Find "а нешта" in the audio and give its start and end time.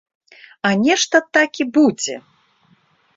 0.69-1.21